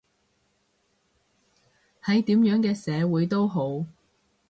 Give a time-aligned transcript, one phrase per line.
[2.03, 3.85] 喺點樣嘅社會都好